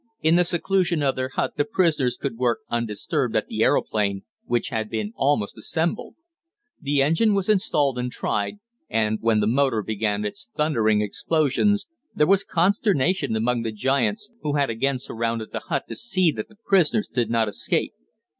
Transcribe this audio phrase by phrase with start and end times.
[0.23, 4.69] In the seclusion of their hut the prisoners could work undisturbed at the aeroplane, which
[4.69, 6.15] had been almost assembled.
[6.81, 8.55] The engine was installed and tried,
[8.89, 11.85] and, when the motor began its thundering explosions,
[12.15, 16.49] there was consternation among the giants, who had again surrounded the hut to see that
[16.49, 17.93] the prisoners did not escape.